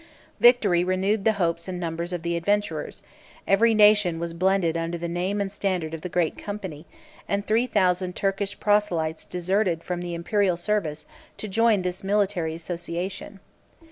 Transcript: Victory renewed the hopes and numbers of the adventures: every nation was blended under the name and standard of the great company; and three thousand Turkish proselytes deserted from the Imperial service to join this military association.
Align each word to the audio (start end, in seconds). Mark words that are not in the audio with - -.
Victory 0.39 0.83
renewed 0.83 1.25
the 1.25 1.33
hopes 1.33 1.67
and 1.67 1.79
numbers 1.79 2.11
of 2.11 2.23
the 2.23 2.35
adventures: 2.35 3.03
every 3.47 3.75
nation 3.75 4.17
was 4.17 4.33
blended 4.33 4.75
under 4.75 4.97
the 4.97 5.07
name 5.07 5.39
and 5.39 5.51
standard 5.51 5.93
of 5.93 6.01
the 6.01 6.09
great 6.09 6.39
company; 6.39 6.87
and 7.27 7.45
three 7.45 7.67
thousand 7.67 8.15
Turkish 8.15 8.59
proselytes 8.59 9.23
deserted 9.23 9.83
from 9.83 10.01
the 10.01 10.15
Imperial 10.15 10.57
service 10.57 11.05
to 11.37 11.47
join 11.47 11.83
this 11.83 12.03
military 12.03 12.55
association. 12.55 13.41